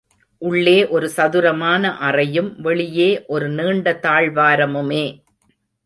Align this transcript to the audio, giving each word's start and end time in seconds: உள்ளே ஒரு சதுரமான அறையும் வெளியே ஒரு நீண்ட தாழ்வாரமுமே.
உள்ளே 0.41 0.87
ஒரு 0.87 1.07
சதுரமான 1.09 1.97
அறையும் 1.97 2.61
வெளியே 2.61 3.25
ஒரு 3.27 3.49
நீண்ட 3.49 3.99
தாழ்வாரமுமே. 4.01 5.05